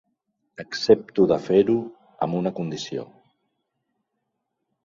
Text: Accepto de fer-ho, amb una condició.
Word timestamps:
Accepto 0.63 1.25
de 1.33 1.37
fer-ho, 1.49 1.75
amb 2.27 2.39
una 2.39 2.55
condició. 2.61 3.07